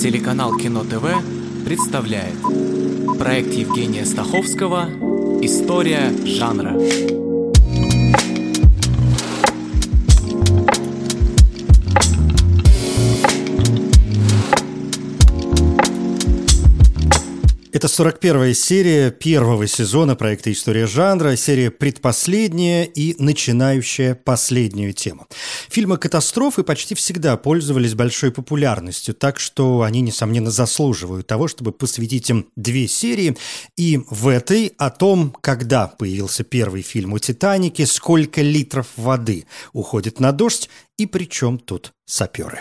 [0.00, 2.40] Телеканал Кино ТВ представляет
[3.18, 4.88] проект Евгения Стаховского
[5.42, 7.27] «История жанра».
[17.88, 25.26] Это 41-я серия первого сезона проекта «История жанра», серия предпоследняя и начинающая последнюю тему.
[25.70, 32.28] Фильмы катастрофы почти всегда пользовались большой популярностью, так что они, несомненно, заслуживают того, чтобы посвятить
[32.28, 33.38] им две серии.
[33.78, 40.20] И в этой о том, когда появился первый фильм о «Титанике», сколько литров воды уходит
[40.20, 40.68] на дождь
[40.98, 42.60] и при чем тут саперы.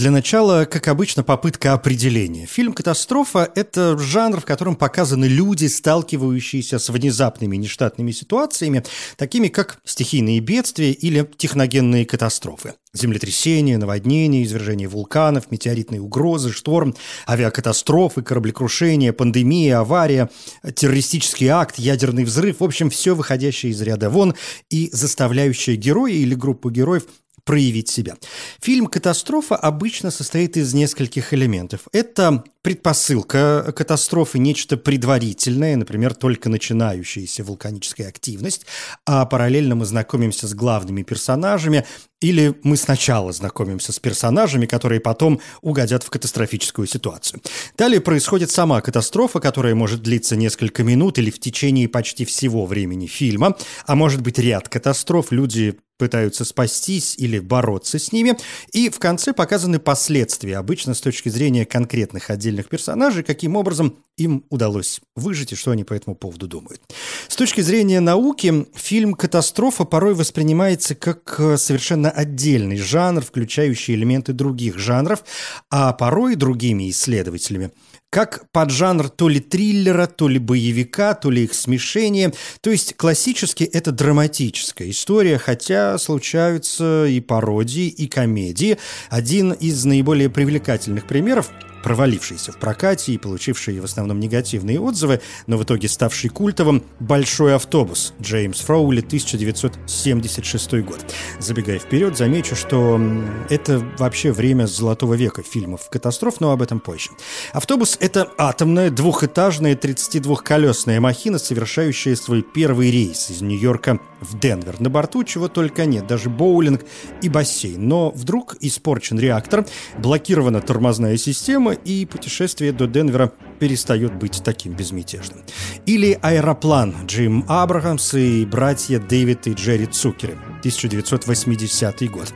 [0.00, 2.46] Для начала, как обычно, попытка определения.
[2.46, 8.82] Фильм «Катастрофа»— это жанр, в котором показаны люди, сталкивающиеся с внезапными нештатными ситуациями,
[9.18, 12.76] такими как стихийные бедствия или техногенные катастрофы.
[12.94, 16.96] Землетрясения, наводнения, извержения вулканов, метеоритные угрозы, шторм,
[17.28, 20.30] авиакатастрофы, кораблекрушения, пандемия, авария,
[20.74, 22.60] террористический акт, ядерный взрыв.
[22.60, 24.34] В общем, все выходящее из ряда вон
[24.70, 27.04] и заставляющее героя или группу героев
[27.50, 28.14] проявить себя.
[28.60, 31.80] Фильм «Катастрофа» обычно состоит из нескольких элементов.
[31.90, 38.66] Это предпосылка катастрофы, нечто предварительное, например, только начинающаяся вулканическая активность,
[39.04, 41.84] а параллельно мы знакомимся с главными персонажами,
[42.20, 47.42] или мы сначала знакомимся с персонажами, которые потом угодят в катастрофическую ситуацию.
[47.76, 53.08] Далее происходит сама катастрофа, которая может длиться несколько минут или в течение почти всего времени
[53.08, 53.56] фильма,
[53.88, 58.36] а может быть ряд катастроф, люди пытаются спастись или бороться с ними.
[58.72, 64.44] И в конце показаны последствия, обычно с точки зрения конкретных отдельных персонажей, каким образом им
[64.48, 66.80] удалось выжить и что они по этому поводу думают.
[67.28, 74.32] С точки зрения науки, фильм «Катастрофа» порой воспринимается как э, совершенно отдельный жанр, включающий элементы
[74.32, 75.22] других жанров,
[75.70, 77.72] а порой другими исследователями–
[78.10, 82.32] как поджанр то ли триллера, то ли боевика, то ли их смешение.
[82.60, 88.78] То есть классически это драматическая история, хотя случаются и пародии, и комедии.
[89.08, 91.50] Один из наиболее привлекательных примеров
[91.82, 97.54] провалившийся в прокате и получивший в основном негативные отзывы, но в итоге ставший культовым «Большой
[97.54, 101.04] автобус» Джеймс Фроули, 1976 год.
[101.38, 103.00] Забегая вперед, замечу, что
[103.48, 107.10] это вообще время золотого века фильмов катастроф, но об этом позже.
[107.52, 114.80] Автобус— это атомная двухэтажная 32-колесная махина, совершающая свой первый рейс из Нью-Йорка в Денвер.
[114.80, 116.84] На борту чего только нет, даже боулинг
[117.22, 117.88] и бассейн.
[117.88, 119.66] Но вдруг испорчен реактор,
[119.98, 125.42] блокирована тормозная система, и путешествие до Денвера перестает быть таким безмятежным.
[125.86, 132.32] Или «Аэроплан» Джим Абрахамс и братья Дэвид и Джерри Цукеры, 1980 год.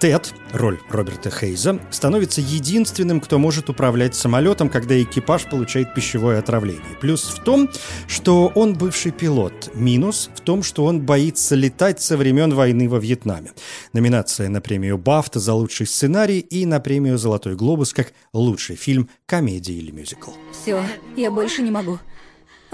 [0.00, 6.96] Тед, роль Роберта Хейза, становится единственным, кто может управлять самолетом, когда экипаж получает пищевое отравление.
[7.00, 7.70] Плюс в том,
[8.08, 9.70] что он бывший пилот.
[9.74, 13.52] Минус в том, что он боится летать со времен войны во Вьетнаме.
[13.92, 19.08] Номинация на премию Бафта за лучший сценарий и на премию «Золотой глобус» как лучший фильм,
[19.26, 20.30] комедия или мюзикл.
[20.52, 20.82] Все,
[21.16, 21.98] я больше не могу.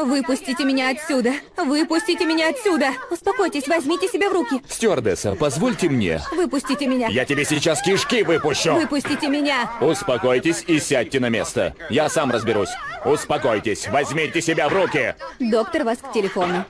[0.04, 1.32] Выпустите меня отсюда!
[1.56, 2.90] Выпустите меня отсюда!
[3.10, 4.60] Успокойтесь, возьмите себя в руки!
[4.68, 6.20] Стюардесса, позвольте мне.
[6.32, 7.06] Выпустите меня!
[7.08, 8.74] Я тебе сейчас кишки выпущу!
[8.74, 9.70] Выпустите меня!
[9.80, 11.76] Успокойтесь и сядьте на место.
[11.88, 12.70] Я сам разберусь.
[13.04, 15.14] Успокойтесь, возьмите себя в руки!
[15.38, 16.64] Доктор вас к телефону.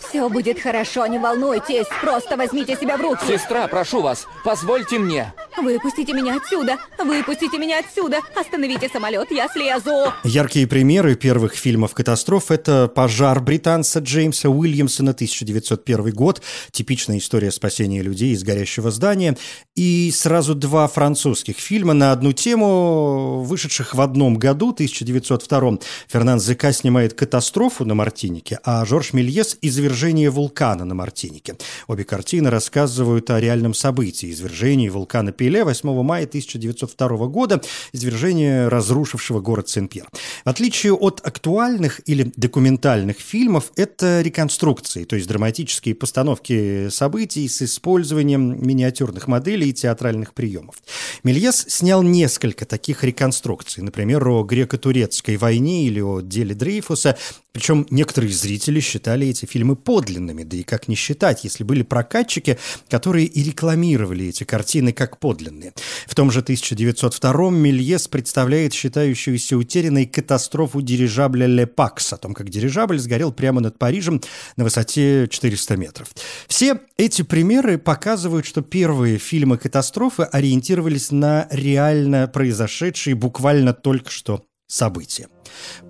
[0.00, 1.86] Все будет хорошо, не волнуйтесь.
[2.00, 3.24] Просто возьмите себя в руки.
[3.26, 5.32] Сестра, прошу вас, позвольте мне.
[5.56, 6.78] Выпустите меня отсюда!
[6.98, 8.20] Выпустите меня отсюда!
[8.34, 10.12] Остановите самолет, я слезу!
[10.24, 16.40] Яркие примеры первых фильмов катастроф– это «Пожар» британца Джеймса Уильямсона, 1901 год,
[16.70, 19.36] типичная история спасения людей из горящего здания,
[19.74, 25.78] и сразу два французских фильма на одну тему, вышедших в одном году, 1902
[26.08, 29.58] Фернан Зека снимает «Катастрофу» на Мартинике, а Жорж Мельес–
[29.90, 31.56] «Извержение вулкана» на Мартинике.
[31.88, 37.60] Обе картины рассказывают о реальном событии– извержении вулкана Пеле 8 мая 1902 года,
[37.92, 40.06] извержение разрушившего город Сен-Пьер.
[40.44, 47.60] В отличие от актуальных или документальных фильмов, это реконструкции, то есть драматические постановки событий с
[47.60, 50.76] использованием миниатюрных моделей и театральных приемов.
[51.24, 57.18] Мельес снял несколько таких реконструкций, например, о греко-турецкой войне или о деле Дрейфуса,
[57.52, 62.58] причем некоторые зрители считали эти фильмы подлинными, да и как не считать, если были прокатчики,
[62.88, 65.72] которые и рекламировали эти картины как подлинные.
[66.06, 72.98] В том же 1902 Мельес представляет считающуюся утерянной катастрофу дирижабля «Лепакс», о том, как дирижабль
[72.98, 74.20] сгорел прямо над Парижем
[74.56, 76.08] на высоте 400 метров.
[76.48, 84.44] Все эти примеры показывают, что первые фильмы катастрофы ориентировались на реально произошедшие буквально только что
[84.66, 85.28] события.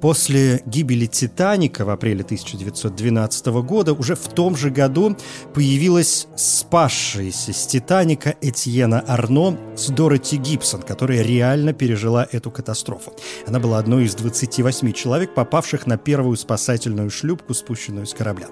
[0.00, 5.17] После гибели «Титаника» в апреле 1912 года уже в том же году
[5.52, 13.12] появилась спасшаяся с «Титаника» Этьена Арно с Дороти Гибсон, которая реально пережила эту катастрофу.
[13.47, 18.46] Она была одной из 28 человек, попавших на первую спасательную шлюпку, спущенную с корабля.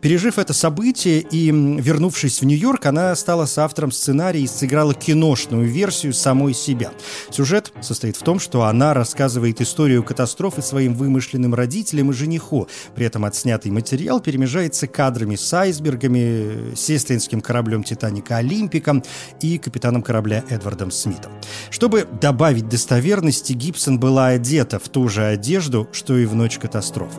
[0.00, 6.14] Пережив это событие и вернувшись в Нью-Йорк, она стала соавтором сценария и сыграла киношную версию
[6.14, 6.92] самой себя.
[7.30, 12.68] Сюжет состоит в том, что она рассказывает историю катастрофы своим вымышленным родителям и жениху.
[12.94, 19.02] При этом отснятый материал перемежается кадрами с айсбергами, сестринским кораблем «Титаника» Олимпиком
[19.40, 21.32] и капитаном корабля Эдвардом Смитом.
[21.70, 27.18] Чтобы добавить достоверности, Гибсон была одета в ту же одежду, что и в ночь катастрофы.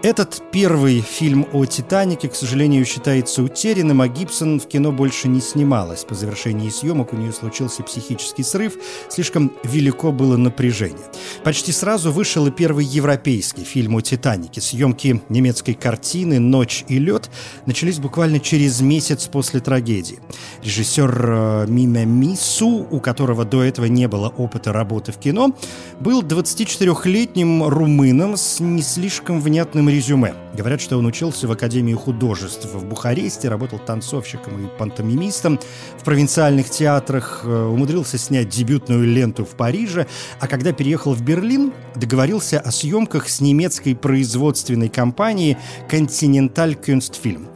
[0.00, 5.40] Этот первый фильм о «Титанике», к сожалению, считается утерянным, а Гибсон в кино больше не
[5.40, 6.04] снималась.
[6.04, 8.74] По завершении съемок у нее случился психический срыв,
[9.08, 11.04] слишком велико было напряжение.
[11.42, 14.60] Почти сразу вышел и первый европейский фильм о «Титанике».
[14.60, 17.28] Съемки немецкой картины «Ночь и лед»
[17.66, 20.20] начались буквально через месяц после трагедии.
[20.62, 25.56] Режиссер э, Миме Мису, у которого до этого не было опыта работы в кино,
[25.98, 30.34] был 24-летним румыном с не слишком внятным резюме.
[30.54, 35.58] Говорят, что он учился в Академии художеств в Бухаресте, работал танцовщиком и пантомимистом
[35.98, 40.06] в провинциальных театрах, э, умудрился снять дебютную ленту в Париже,
[40.40, 45.56] а когда переехал в Берлин, договорился о съемках с немецкой производственной компанией
[45.90, 47.48] Continental Kunstfilm.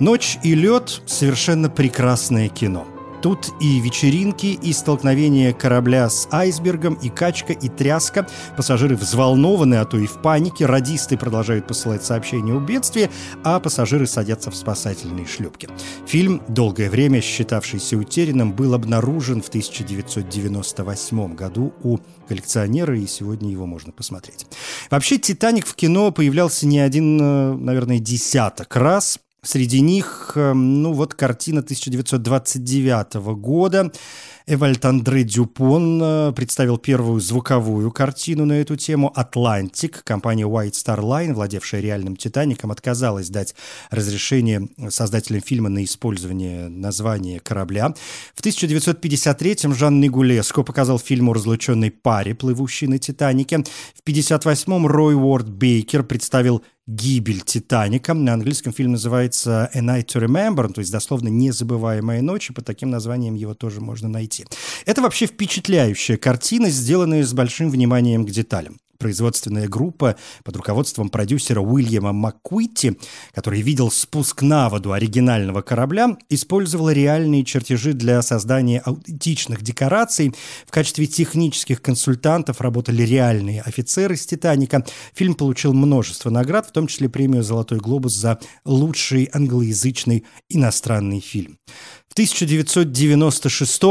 [0.00, 2.86] «Ночь и лед»— совершенно прекрасное кино—
[3.26, 8.28] Тут и вечеринки, и столкновение корабля с айсбергом, и качка, и тряска.
[8.56, 10.64] Пассажиры взволнованы, а то и в панике.
[10.64, 13.10] Радисты продолжают посылать сообщения о бедствии,
[13.42, 15.68] а пассажиры садятся в спасательные шлюпки.
[16.06, 21.98] Фильм, долгое время считавшийся утерянным, был обнаружен в 1998 году у
[22.28, 24.46] коллекционера, и сегодня его можно посмотреть.
[24.88, 29.18] Вообще, «Титаник» в кино появлялся не один, э, наверное, десяток раз.
[29.46, 33.92] Среди них, эм, ну вот картина 1929 года.
[34.48, 40.02] Эвальд Андре Дюпон э, представил первую звуковую картину на эту тему «Атлантик».
[40.02, 43.54] Компания White Star Line, владевшая реальным «Титаником», отказалась дать
[43.90, 47.94] разрешение создателям фильма на использование названия корабля.
[48.34, 53.64] В 1953-м Жан Нигулеско показал фильм о разлученной паре, плывущей на «Титанике».
[53.94, 58.14] В 1958-м Рой Уорд Бейкер представил гибель Титаника.
[58.14, 62.64] На английском фильм называется A Night to Remember, то есть дословно «Незабываемая ночь», и под
[62.64, 64.46] таким названием его тоже можно найти.
[64.84, 71.60] Это вообще впечатляющая картина, сделанная с большим вниманием к деталям производственная группа под руководством продюсера
[71.60, 72.98] Уильяма Маккуитти,
[73.32, 80.34] который видел спуск на воду оригинального корабля, использовала реальные чертежи для создания аутентичных декораций.
[80.66, 84.84] В качестве технических консультантов работали реальные офицеры с «Титаника».
[85.14, 91.58] Фильм получил множество наград, в том числе премию «Золотой глобус» за лучший англоязычный иностранный фильм.
[92.08, 93.82] В 1996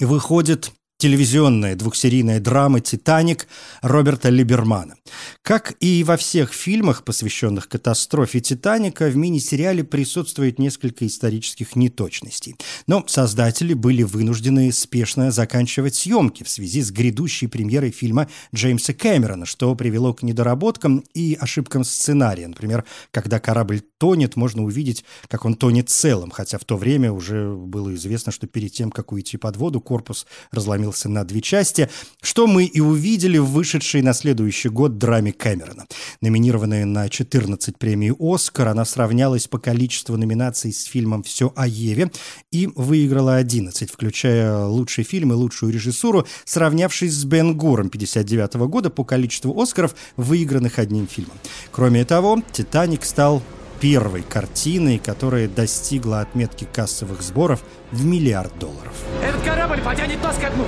[0.00, 3.46] выходит телевизионная двухсерийная драма «Титаник»
[3.82, 4.96] Роберта Либермана.
[5.42, 12.56] Как и во всех фильмах, посвященных катастрофе «Титаника», в мини-сериале присутствует несколько исторических неточностей.
[12.88, 19.46] Но создатели были вынуждены спешно заканчивать съемки в связи с грядущей премьерой фильма Джеймса Кэмерона,
[19.46, 22.48] что привело к недоработкам и ошибкам сценария.
[22.48, 27.54] Например, когда корабль тонет, можно увидеть, как он тонет целым, хотя в то время уже
[27.54, 31.88] было известно, что перед тем, как уйти под воду, корпус разломился разделился на две части,
[32.22, 35.86] что мы и увидели в вышедшей на следующий год драме Кэмерона.
[36.20, 42.10] Номинированная на 14 премий «Оскар», она сравнялась по количеству номинаций с фильмом «Все о Еве»
[42.50, 48.90] и выиграла 11, включая лучший фильм и лучшую режиссуру, сравнявшись с Бен Гуром 59 года
[48.90, 51.36] по количеству «Оскаров», выигранных одним фильмом.
[51.70, 53.42] Кроме того, «Титаник» стал
[53.80, 58.92] первой картиной, которая достигла отметки кассовых сборов в миллиард долларов.
[59.22, 60.66] Этот корабль потянет нас ко дну.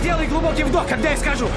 [0.00, 1.48] Сделай глубокий вдох, когда я скажу.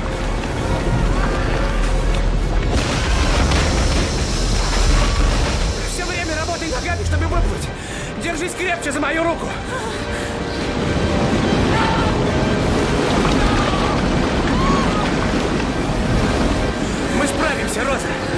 [5.93, 7.67] Все время работай ногами, чтобы выплыть.
[8.23, 9.47] Держись крепче за мою руку.
[17.19, 18.36] Мы справимся, Роза.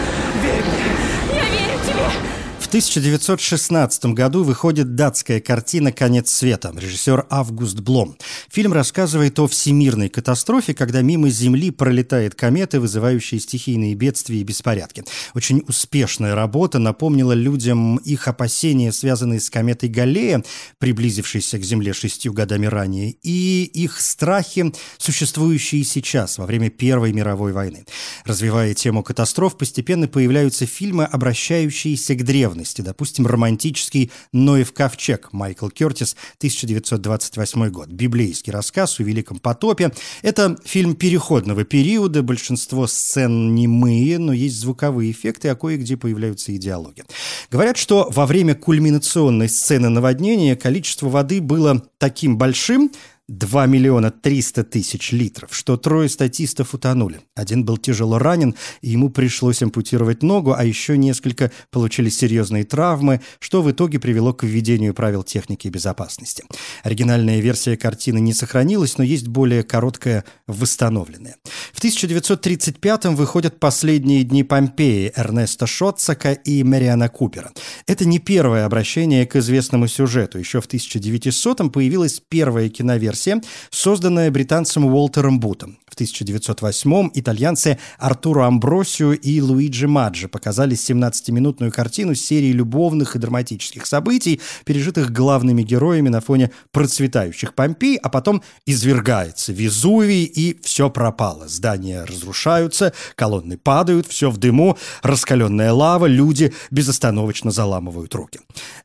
[2.69, 8.15] 1916 году выходит датская картина «Конец света» режиссер Август Блом.
[8.51, 15.03] Фильм рассказывает о всемирной катастрофе, когда мимо Земли пролетает комета, вызывающая стихийные бедствия и беспорядки.
[15.33, 20.43] Очень успешная работа напомнила людям их опасения, связанные с кометой Галлея,
[20.77, 27.51] приблизившейся к Земле шестью годами ранее, и их страхи, существующие сейчас, во время Первой мировой
[27.51, 27.85] войны.
[28.25, 32.81] Развивая тему катастроф, постепенно появляются фильмы, обращающиеся к древности древности.
[32.81, 37.89] Допустим, романтический «Ноев ковчег» Майкл Кертис, 1928 год.
[37.89, 39.91] Библейский рассказ о Великом потопе.
[40.21, 42.21] Это фильм переходного периода.
[42.21, 47.03] Большинство сцен немые, но есть звуковые эффекты, а кое-где появляются и диалоги.
[47.51, 52.91] Говорят, что во время кульминационной сцены наводнения количество воды было таким большим,
[53.29, 57.21] 2 миллиона 300 тысяч литров, что трое статистов утонули.
[57.35, 63.21] Один был тяжело ранен, и ему пришлось ампутировать ногу, а еще несколько получили серьезные травмы,
[63.39, 66.43] что в итоге привело к введению правил техники безопасности.
[66.83, 71.35] Оригинальная версия картины не сохранилась, но есть более короткая восстановленная.
[71.71, 77.51] В 1935-м выходят «Последние дни Помпеи» Эрнеста Шотцака и Мариана Купера.
[77.85, 80.39] Это не первое обращение к известному сюжету.
[80.39, 85.77] Еще в 1900-м появилась первая киноверсия версия, созданная британцем Уолтером Бутом.
[85.89, 93.85] В 1908-м итальянцы Артуро Амбросио и Луиджи Маджи показали 17-минутную картину серии любовных и драматических
[93.85, 101.47] событий, пережитых главными героями на фоне процветающих Помпей, а потом извергается Везувий, и все пропало.
[101.47, 108.39] Здания разрушаются, колонны падают, все в дыму, раскаленная лава, люди безостановочно заламывают руки.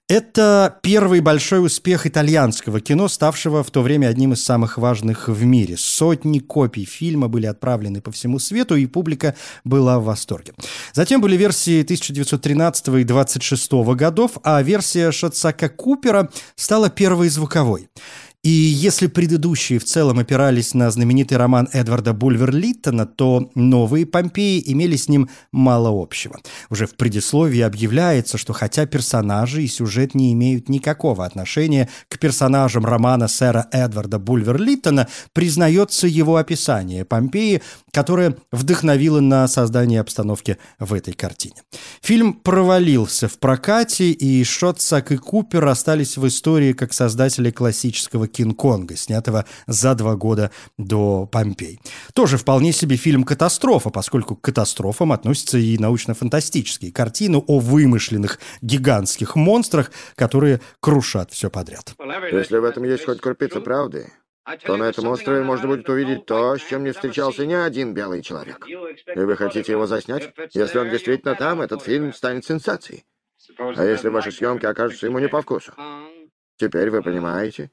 [0.09, 5.45] Это первый большой успех итальянского кино, ставшего в то время одним из самых важных в
[5.45, 5.77] мире.
[5.77, 10.55] Сотни копий фильма были отправлены по всему свету, и публика была в восторге.
[10.93, 17.89] Затем были версии 1913 и 26 годов, а версия Шодсака и Купера стала первой звуковой.
[18.45, 24.97] И если предыдущие в целом опирались на знаменитый роман Эдварда Бульвер-Литтона, то новые Помпеи имели
[24.97, 26.39] с ним мало общего.
[26.69, 32.85] Уже в предисловии объявляется, что хотя персонажи и сюжет не имеют никакого отношения к персонажам
[32.85, 41.15] романа сэра Эдварда Бульвер-Литтона, признается его описание Помпеи, которое вдохновило на создание обстановки в этой
[41.15, 41.63] картине.
[42.03, 48.97] Фильм провалился в прокате, и Шодсак и Купер остались в истории как создатели классического Кинг-Конга,
[48.97, 51.81] снятого за два года до Помпей.
[52.15, 59.37] Тоже вполне себе фильм «Катастрофа», поскольку к катастрофам относятся и научно-фантастические картины о вымышленных гигантских
[59.37, 61.95] монстрах, которые крушат все подряд.
[62.33, 64.13] Если в этом есть хоть крупица правды,
[64.67, 68.23] то на этом острове можно будет увидеть то, с чем не встречался ни один белый
[68.23, 68.67] человек.
[68.69, 70.33] И вы хотите его заснять?
[70.53, 73.05] Если он действительно там, этот фильм станет сенсацией.
[73.59, 75.73] А если ваши съемки окажутся ему не по вкусу?
[76.57, 77.71] Теперь вы понимаете,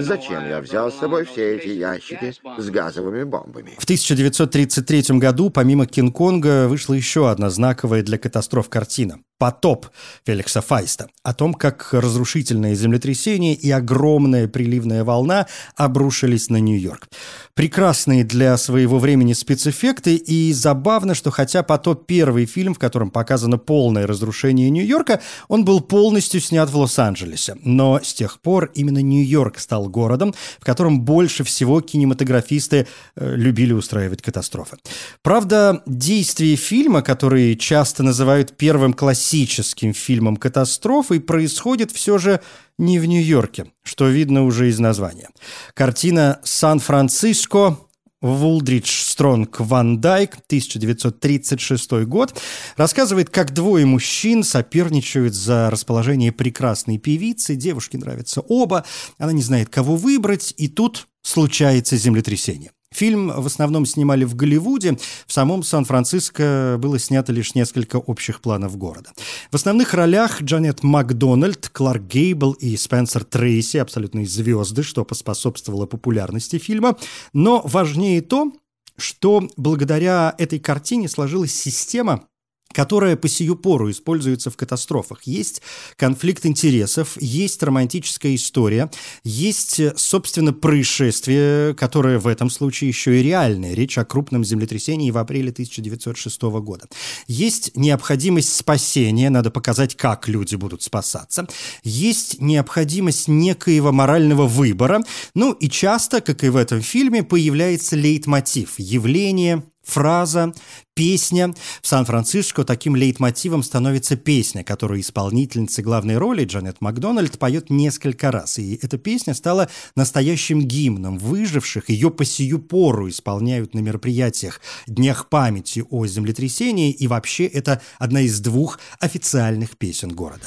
[0.00, 3.72] Зачем я взял с собой все эти ящики с газовыми бомбами?
[3.78, 9.88] В 1933 году, помимо Кинг-Конга, вышла еще одна знаковая для катастроф картина «Потоп»
[10.24, 15.46] Феликса Файста о том, как разрушительное землетрясение и огромная приливная волна
[15.76, 17.08] обрушились на Нью-Йорк.
[17.52, 23.58] Прекрасные для своего времени спецэффекты и забавно, что хотя «Потоп» первый фильм, в котором показано
[23.58, 27.56] полное разрушение Нью-Йорка, он был полностью снят в Лос-Анджелесе.
[27.64, 33.74] Но с тех пор именно Нью-Йорк стал городом, в котором больше всего кинематографисты э, любили
[33.74, 34.78] устраивать катастрофы.
[35.22, 42.40] Правда, действие фильма, который часто называют первым классическим классическим фильмом катастрофы происходит все же
[42.78, 45.28] не в Нью-Йорке, что видно уже из названия.
[45.74, 47.76] Картина «Сан-Франциско»
[48.20, 52.40] Вулдридж Стронг Ван Дайк, 1936 год,
[52.76, 57.56] рассказывает, как двое мужчин соперничают за расположение прекрасной певицы.
[57.56, 58.84] Девушке нравятся оба,
[59.18, 62.70] она не знает, кого выбрать, и тут случается землетрясение.
[62.94, 64.96] Фильм в основном снимали в Голливуде,
[65.26, 69.10] в самом Сан-Франциско было снято лишь несколько общих планов города.
[69.50, 76.58] В основных ролях Джанет Макдональд, Кларк Гейбл и Спенсер Трейси, абсолютные звезды, что поспособствовало популярности
[76.58, 76.96] фильма.
[77.32, 78.52] Но важнее то,
[78.96, 82.28] что благодаря этой картине сложилась система
[82.74, 85.22] которая по сию пору используется в катастрофах.
[85.24, 85.62] Есть
[85.96, 88.90] конфликт интересов, есть романтическая история,
[89.22, 93.74] есть, собственно, происшествие, которое в этом случае еще и реальное.
[93.74, 96.86] Речь о крупном землетрясении в апреле 1906 года.
[97.26, 101.46] Есть необходимость спасения, надо показать, как люди будут спасаться.
[101.84, 105.02] Есть необходимость некоего морального выбора.
[105.34, 110.52] Ну и часто, как и в этом фильме, появляется лейтмотив, явление фраза,
[110.94, 111.54] песня.
[111.82, 118.58] В Сан-Франциско таким лейтмотивом становится песня, которую исполнительница главной роли Джанет Макдональд поет несколько раз.
[118.58, 121.90] И эта песня стала настоящим гимном выживших.
[121.90, 126.92] Ее по сию пору исполняют на мероприятиях Днях памяти о землетрясении.
[126.92, 130.46] И вообще это одна из двух официальных песен города.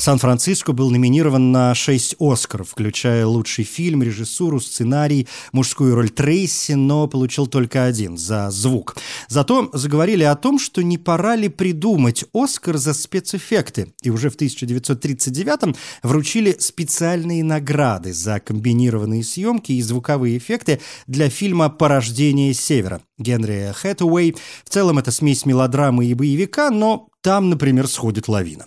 [0.00, 7.06] Сан-Франциско был номинирован на шесть «Оскаров», включая лучший фильм, режиссуру, сценарий, мужскую роль Трейси, но
[7.06, 8.96] получил только один– за звук.
[9.28, 13.92] Зато заговорили о том, что не пора ли придумать «Оскар» за спецэффекты.
[14.02, 21.68] И уже в 1939-м вручили специальные награды за комбинированные съемки и звуковые эффекты для фильма
[21.68, 23.02] «Порождение севера».
[23.18, 24.34] Генри Хэтэуэй.
[24.64, 28.66] В целом это смесь мелодрамы и боевика, но там, например, сходит лавина.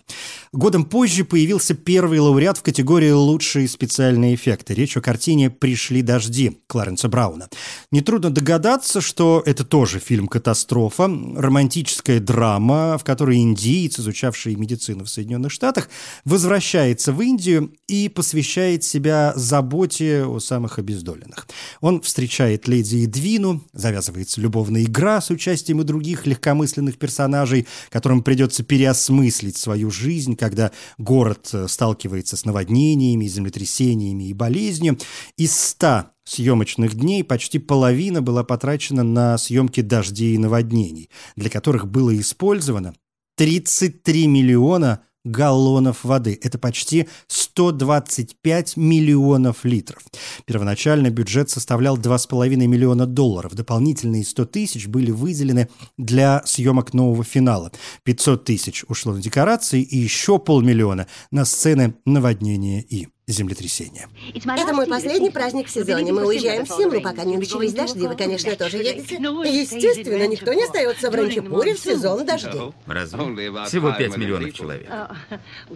[0.54, 4.76] Годом позже появился первый лауреат в категории «Лучшие специальные эффекты».
[4.76, 7.50] Речь о картине «Пришли дожди» Кларенса Брауна.
[7.92, 15.52] Нетрудно догадаться, что это тоже фильм-катастрофа, романтическая драма, в которой индиец, изучавший медицину в Соединенных
[15.52, 15.90] Штатах,
[16.24, 21.48] возвращается в Индию и посвящает себя заботе о самых обездоленных.
[21.82, 28.43] Он встречает леди Эдвину, завязывается любовная игра с участием и других легкомысленных персонажей, которым придется
[28.64, 34.98] переосмыслить свою жизнь, когда город э, сталкивается с наводнениями, землетрясениями и болезнью.
[35.38, 41.88] Из ста съемочных дней почти половина была потрачена на съемки дождей и наводнений, для которых
[41.88, 42.94] было использовано
[43.38, 46.38] 33 миллиона галлонов воды.
[46.42, 50.04] Это почти 125 миллионов литров.
[50.46, 53.54] Первоначально бюджет составлял 2,5 миллиона долларов.
[53.56, 57.72] Дополнительные 100 тысяч были выделены для съемок нового финала.
[58.04, 64.10] 500 тысяч ушло на декорации и еще полмиллиона на сцены наводнения и землетрясения.
[64.34, 66.12] Это мой последний праздник в сезоне.
[66.12, 68.06] Мы уезжаем в Симлу, пока не начались дожди.
[68.06, 69.16] Вы, конечно, тоже едете.
[69.16, 72.74] Естественно, никто не остается в Ранчепуре в сезон дождей.
[72.86, 73.20] Разве?
[73.66, 74.90] Всего 5 миллионов человек.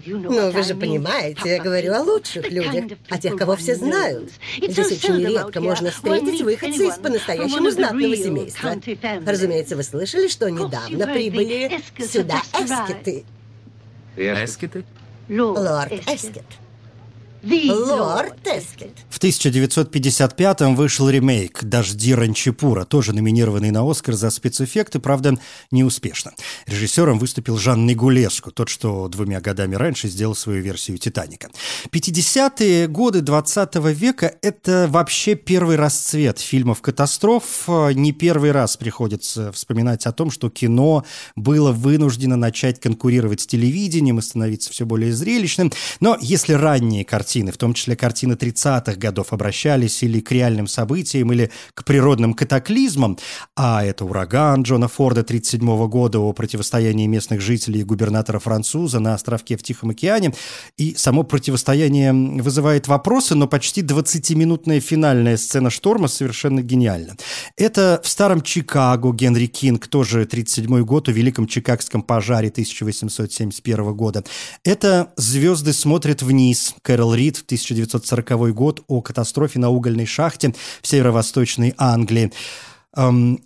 [0.06, 4.32] Ну, вы же понимаете, я говорю о лучших людях, о тех, кого все знают.
[4.58, 8.76] Здесь очень редко можно встретить выходцы из по-настоящему знатного семейства.
[9.26, 13.26] Разумеется, вы слышали, что недавно прибыли сюда эскеты.
[14.18, 14.84] Эскеты?
[15.30, 16.44] Лорд Эскет.
[19.10, 25.40] В 1955-м вышел ремейк «Дожди Ранчипура», тоже номинированный на «Оскар» за спецэффекты, правда,
[25.72, 26.34] неуспешно.
[26.66, 31.50] Режиссером выступил Жан Нигулеску, тот, что двумя годами раньше сделал свою версию «Титаника».
[31.90, 37.70] 50-е годы 20 -го века– это вообще первый расцвет фильмов-катастроф.
[37.94, 41.06] Не первый раз приходится вспоминать о том, что кино
[41.38, 45.72] было вынуждено начать конкурировать с телевидением и становиться все более зрелищным.
[46.02, 50.68] Но если ранние картины картины, в том числе картины 30-х годов, обращались или к реальным
[50.68, 53.18] событиям, или к природным катаклизмам,
[53.56, 59.56] а это ураган Джона Форда 1937 года о противостоянии местных жителей и губернатора-француза на островке
[59.56, 60.34] в Тихом океане,
[60.78, 67.16] и само противостояние вызывает вопросы, но почти 20-минутная финальная сцена шторма совершенно гениальна.
[67.56, 74.24] Это в старом Чикаго Генри Кинг, тоже 1937 год, о Великом Чикагском пожаре 1871 года.
[74.64, 80.88] Это «Звезды смотрят вниз» Кэрол Рид в 1940 год о катастрофе на угольной шахте в
[80.88, 82.32] северо-восточной Англии.
[82.96, 83.44] Эм,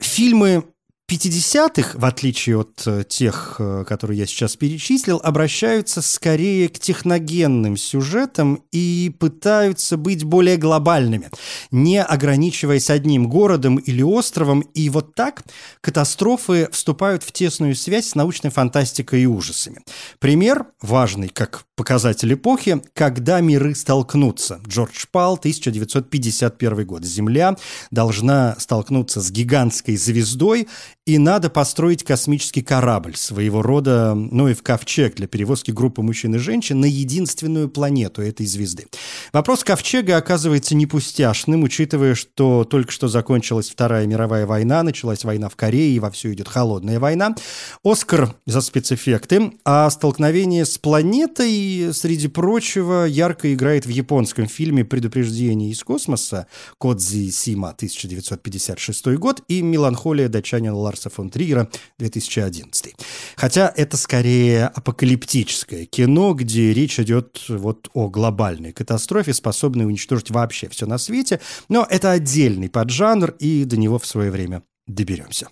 [0.00, 0.64] фильмы
[1.10, 7.76] 50-х, в отличие от э, тех, э, которые я сейчас перечислил, обращаются скорее к техногенным
[7.76, 11.30] сюжетам и пытаются быть более глобальными,
[11.70, 14.60] не ограничиваясь одним городом или островом.
[14.74, 15.42] И вот так
[15.82, 19.80] катастрофы вступают в тесную связь с научной фантастикой и ужасами.
[20.18, 24.60] Пример, важный как показатель эпохи, «Когда миры столкнутся».
[24.66, 27.04] Джордж Пал, 1951 год.
[27.04, 27.56] Земля
[27.90, 30.68] должна столкнуться с гигантской звездой,
[31.04, 36.36] и надо построить космический корабль, своего рода, ну и в ковчег для перевозки группы мужчин
[36.36, 38.86] и женщин на единственную планету этой звезды.
[39.32, 45.48] Вопрос ковчега оказывается не пустяшным, учитывая, что только что закончилась Вторая мировая война, началась война
[45.48, 47.34] в Корее, и вовсю идет холодная война.
[47.82, 55.70] Оскар за спецэффекты, а столкновение с планетой, среди прочего, ярко играет в японском фильме «Предупреждение
[55.70, 56.46] из космоса»
[56.78, 62.94] Кодзи Сима, 1956 год, и «Меланхолия датчанина Ларса фон Триера 2011.
[63.36, 70.68] Хотя это скорее апокалиптическое кино, где речь идет вот о глобальной катастрофе, способной уничтожить вообще
[70.68, 75.48] все на свете, но это отдельный поджанр, и до него в свое время доберемся.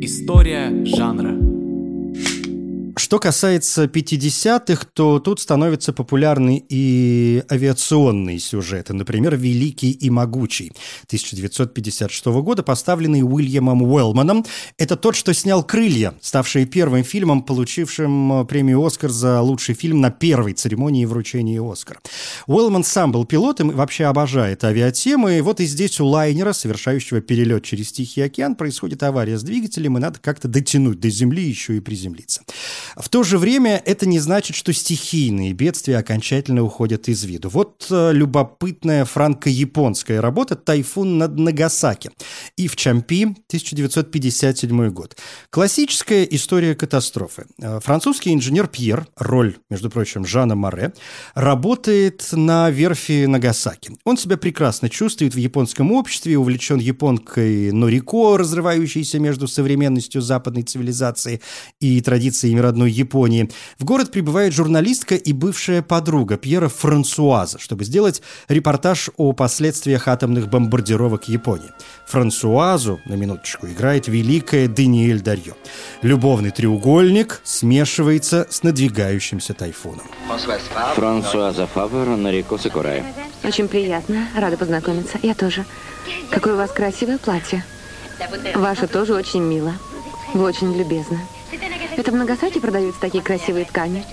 [0.00, 1.53] История жанра.
[2.96, 8.92] Что касается 50-х, то тут становятся популярны и авиационные сюжеты.
[8.92, 10.72] Например, «Великий и могучий»
[11.06, 14.44] 1956 года, поставленный Уильямом Уэллманом.
[14.78, 20.10] Это тот, что снял «Крылья», ставший первым фильмом, получившим премию «Оскар» за лучший фильм на
[20.10, 22.00] первой церемонии вручения «Оскара».
[22.46, 25.38] Уэллман сам был пилотом и вообще обожает авиатемы.
[25.38, 29.98] И вот и здесь у лайнера, совершающего перелет через Тихий океан, происходит авария с двигателем,
[29.98, 32.42] и надо как-то дотянуть до земли еще и приземлиться.
[32.96, 37.48] В то же время это не значит, что стихийные бедствия окончательно уходят из виду.
[37.48, 42.10] Вот э, любопытная франко-японская работа «Тайфун над Нагасаки»
[42.56, 45.16] и в Чампи, 1957 год.
[45.50, 47.46] Классическая история катастрофы.
[47.60, 50.92] Э, французский инженер Пьер, роль, между прочим, Жана Море,
[51.34, 53.92] работает на верфи Нагасаки.
[54.04, 61.40] Он себя прекрасно чувствует в японском обществе, увлечен японкой Норико, разрывающейся между современностью западной цивилизации
[61.80, 67.84] и традициями родной родной Японии, в город прибывает журналистка и бывшая подруга Пьера Франсуаза, чтобы
[67.84, 71.70] сделать репортаж о последствиях атомных бомбардировок Японии.
[72.08, 75.52] Франсуазу, на минуточку, играет великая Даниэль Дарьё.
[76.02, 80.06] Любовный треугольник смешивается с надвигающимся тайфуном.
[80.96, 83.04] Франсуаза Фавер, Нарико Сакурай.
[83.44, 84.26] Очень приятно.
[84.36, 85.18] Рада познакомиться.
[85.22, 85.64] Я тоже.
[86.30, 87.64] Какое у вас красивое платье.
[88.56, 89.74] Ваше тоже очень мило.
[90.34, 91.20] Вы очень любезны.
[91.96, 94.04] Это в Нагасаки продаются такие красивые ткани.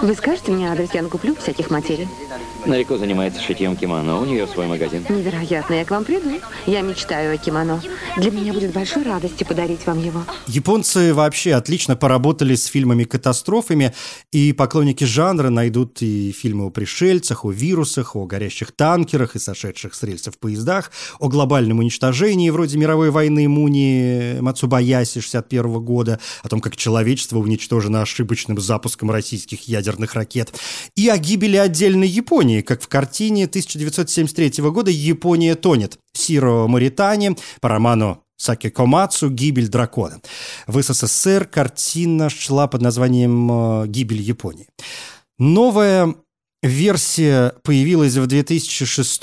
[0.00, 2.08] Вы скажете мне адрес, я накуплю всяких материй.
[2.64, 5.04] Нарико занимается шитьем кимоно, у нее свой магазин.
[5.08, 6.40] Невероятно, я к вам приду.
[6.66, 7.82] Я мечтаю о кимоно.
[8.16, 10.24] Для меня будет большой радостью подарить вам его.
[10.46, 13.92] Японцы вообще отлично поработали с фильмами-катастрофами,
[14.30, 19.94] и поклонники жанра найдут и фильмы о пришельцах, о вирусах, о горящих танкерах и сошедших
[19.94, 26.60] с рельсов поездах, о глобальном уничтожении вроде мировой войны Муни Мацубаяси 61 года, о том,
[26.60, 30.52] как человечество уничтожено ошибочным запуском российских ядерных ракет,
[30.94, 37.68] и о гибели отдельной Японии, как в картине 1973 года «Япония тонет» Сиро Моритани по
[37.68, 40.20] роману Саки Комацу «Гибель дракона».
[40.66, 44.66] В СССР картина шла под названием э, «Гибель Японии».
[45.38, 46.14] Новая
[46.62, 49.22] версия появилась в 2006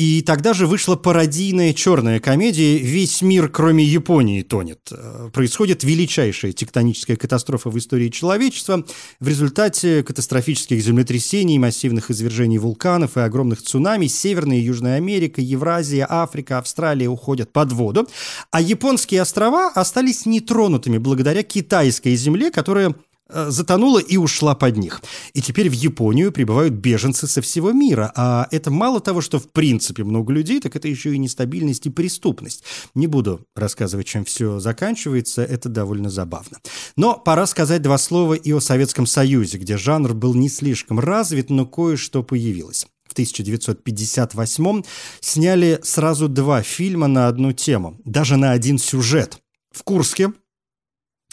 [0.00, 4.88] и тогда же вышла пародийная черная комедия «Весь мир, кроме Японии, тонет».
[4.90, 8.82] Э, происходит величайшая тектоническая катастрофа в истории человечества.
[9.18, 16.06] В результате катастрофических землетрясений, массивных извержений вулканов и огромных цунами Северная и Южная Америка, Евразия,
[16.08, 18.08] Африка, Австралия уходят под воду,
[18.50, 22.94] а японские острова остались нетронутыми благодаря китайской земле, которая
[23.32, 25.02] затонула и ушла под них.
[25.32, 28.12] И теперь в Японию прибывают беженцы со всего мира.
[28.16, 31.90] А это мало того, что в принципе много людей, так это еще и нестабильность и
[31.90, 32.64] преступность.
[32.94, 36.58] Не буду рассказывать, чем все заканчивается, это довольно забавно.
[36.96, 41.50] Но пора сказать два слова и о Советском Союзе, где жанр был не слишком развит,
[41.50, 42.86] но кое-что появилось.
[43.08, 44.82] В 1958
[45.20, 49.42] сняли сразу два фильма на одну тему, даже на один сюжет.
[49.72, 50.32] В Курске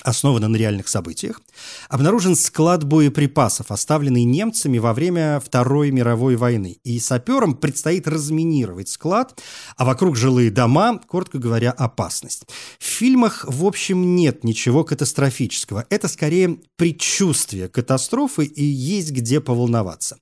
[0.02, 1.42] основана на реальных событиях,
[1.90, 6.78] обнаружен склад боеприпасов, оставленный немцами во время Второй мировой войны.
[6.84, 9.40] И саперам предстоит разминировать склад,
[9.76, 12.44] а вокруг жилые дома, коротко говоря, опасность.
[12.80, 15.86] В фильмах, в общем, нет ничего катастрофического.
[15.90, 20.18] Это скорее предчувствие катастрофы и есть где поволноваться.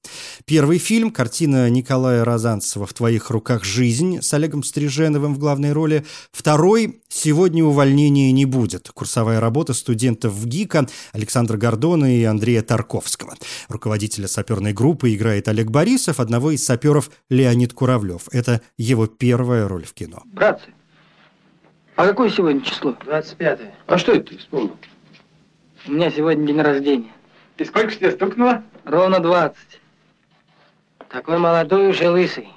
[0.45, 6.06] Первый фильм, картина Николая Розанцева «В твоих руках жизнь» с Олегом Стриженовым в главной роли.
[6.32, 8.89] Второй «Сегодня увольнения не будет».
[8.93, 10.88] Курсовая работа студентов в ГИКа
[11.33, 13.35] Гордона и Андрея Тарковского.
[13.69, 18.27] Руководителя саперной группы играет Олег Борисов, одного из саперов Леонид Куравлев.
[18.31, 20.23] Это его первая роль в кино.
[20.25, 20.73] Братцы,
[21.95, 22.95] а какое сегодня число?
[23.05, 23.71] 25 -е.
[23.88, 24.77] А что это ты вспомнил?
[25.88, 27.11] У меня сегодня день рождения.
[27.57, 28.63] И сколько же тебе стукнуло?
[28.83, 29.57] Ровно 20.
[31.09, 32.49] Такой молодой уже лысый.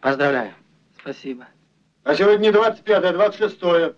[0.00, 0.52] Поздравляю.
[1.00, 1.46] Спасибо.
[2.04, 3.62] А сегодня не 25, а 26.
[3.62, 3.94] -е.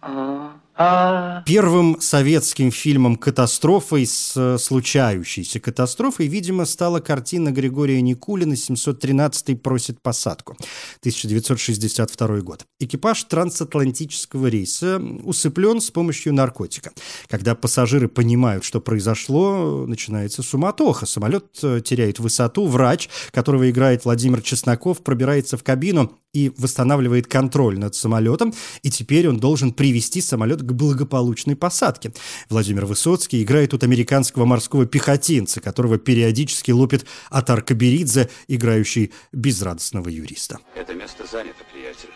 [0.00, 8.54] А, А, Первым советским фильмом «Катастрофой» с э, случающейся катастрофой, видимо, стала картина Григория Никулина
[8.54, 10.56] «713 просит посадку»
[11.00, 12.64] 1962 год.
[12.80, 16.92] Экипаж трансатлантического рейса усыплен с помощью наркотика.
[17.28, 21.04] Когда пассажиры понимают, что произошло, начинается суматоха.
[21.04, 22.66] Самолет э, теряет высоту.
[22.66, 29.28] Врач, которого играет Владимир Чесноков, пробирается в кабину и восстанавливает контроль над самолетом, и теперь
[29.28, 32.12] он должен привести самолет к благополучной посадке.
[32.48, 40.58] Владимир Высоцкий играет тут американского морского пехотинца, которого периодически лупит Атар Каберидзе, играющий безрадостного юриста.
[40.74, 42.10] Это место занято, приятель.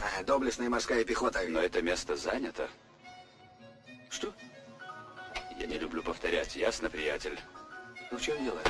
[0.00, 1.40] А, доблестная морская пехота.
[1.48, 2.68] Но это место занято.
[4.08, 4.32] Что?
[5.58, 7.38] Я не люблю повторять, ясно, приятель?
[8.10, 8.60] Ну, в чем дело?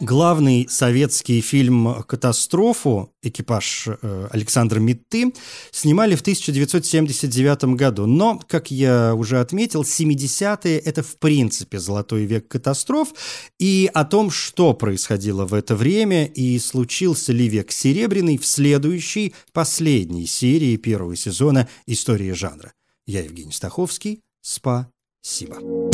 [0.00, 5.32] Главный советский фильм «Катастрофу» экипаж э, Александра Митты
[5.70, 8.04] снимали в 1979 году.
[8.04, 13.14] Но, как я уже отметил, 70-е– это в принципе золотой век катастроф.
[13.58, 19.34] И о том, что происходило в это время и случился ли век серебряный в следующей,
[19.54, 22.74] последней серии первого сезона «Истории жанра».
[23.06, 24.20] Я Евгений Стаховский.
[24.42, 25.85] Спасибо.